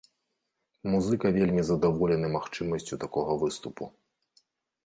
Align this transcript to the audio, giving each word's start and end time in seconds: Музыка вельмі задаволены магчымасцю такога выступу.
Музыка 0.93 1.31
вельмі 1.35 1.61
задаволены 1.69 2.27
магчымасцю 2.37 2.99
такога 3.05 3.31
выступу. 3.45 3.83